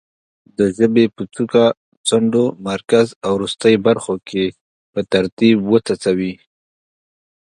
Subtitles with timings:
[0.57, 1.65] د ژبې په څوکه،
[2.07, 4.43] څنډو، مرکز او وروستۍ برخو کې
[4.91, 6.33] په ترتیب وڅڅوي.